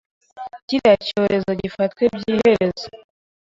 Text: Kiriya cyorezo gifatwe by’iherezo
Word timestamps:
Kiriya 0.67 0.95
cyorezo 1.07 1.51
gifatwe 1.61 2.03
by’iherezo 2.15 2.87